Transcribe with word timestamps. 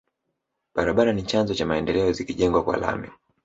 Barabara 0.75 1.13
ni 1.13 1.23
chanzo 1.25 1.53
cha 1.53 1.65
maendeleo 1.65 2.11
zikijengwa 2.11 2.63
kwa 2.63 2.77
lami 2.77 3.09